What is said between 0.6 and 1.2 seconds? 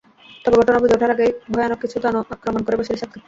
ঘটনা বুঝে ওঠার